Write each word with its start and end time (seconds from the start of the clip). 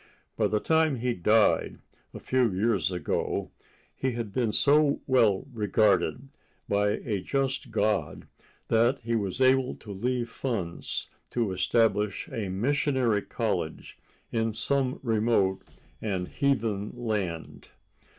By 0.35 0.47
the 0.47 0.59
time 0.59 0.95
he 0.95 1.13
died, 1.13 1.77
a 2.11 2.19
few 2.19 2.51
years 2.51 2.91
ago, 2.91 3.51
he 3.95 4.13
had 4.13 4.33
been 4.33 4.51
so 4.51 4.99
well 5.05 5.45
rewarded 5.53 6.29
by 6.67 6.93
a 7.05 7.21
just 7.21 7.69
God 7.69 8.25
that 8.69 8.97
he 9.01 9.15
was 9.15 9.39
able 9.39 9.75
to 9.75 9.91
leave 9.91 10.27
funds 10.27 11.07
to 11.29 11.51
establish 11.51 12.27
a 12.29 12.49
missionary 12.49 13.21
college 13.21 13.99
in 14.31 14.53
some 14.53 14.99
remote 15.03 15.61
and 16.01 16.27
heathen 16.29 16.93
land. 16.95 17.67